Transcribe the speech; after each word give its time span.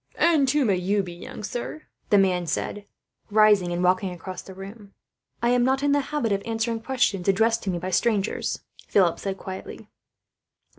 "And 0.15 0.49
who 0.49 0.65
may 0.65 0.77
you 0.77 1.03
be, 1.03 1.13
young 1.13 1.43
sir?" 1.43 1.83
the 2.09 2.17
man 2.17 2.47
said, 2.47 2.87
rising 3.29 3.71
and 3.71 3.83
walking 3.83 4.09
across 4.11 4.41
the 4.41 4.55
room. 4.55 4.95
"I 5.43 5.49
am 5.49 5.63
not 5.63 5.83
in 5.83 5.91
the 5.91 5.99
habit 6.09 6.31
of 6.31 6.41
answering 6.43 6.81
questions 6.81 7.27
addressed 7.27 7.61
to 7.65 7.69
me 7.69 7.77
by 7.77 7.91
strangers," 7.91 8.61
Philip 8.87 9.19
said 9.19 9.37
quietly. 9.37 9.87